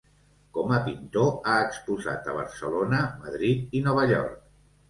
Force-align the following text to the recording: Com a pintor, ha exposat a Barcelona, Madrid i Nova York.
Com 0.57 0.71
a 0.77 0.79
pintor, 0.85 1.29
ha 1.51 1.59
exposat 1.67 2.31
a 2.31 2.35
Barcelona, 2.39 3.03
Madrid 3.27 3.77
i 3.81 3.87
Nova 3.91 4.09
York. 4.15 4.43